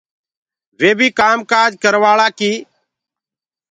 وي 0.79 0.91
بيٚ 0.99 1.15
ڪآم 1.19 1.37
ڪآج 1.51 1.71
ڪروآݪآ 1.83 2.27
ڪي 2.39 2.51